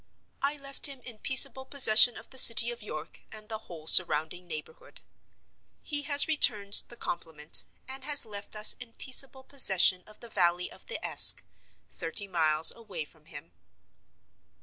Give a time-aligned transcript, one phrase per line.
[0.41, 4.47] I left him in peaceable possession of the city of York, and the whole surrounding
[4.47, 5.01] neighborhood.
[5.83, 10.71] He has returned the compliment, and has left us in peaceable possession of the valley
[10.71, 11.43] of the Esk,
[11.91, 13.51] thirty miles away from him.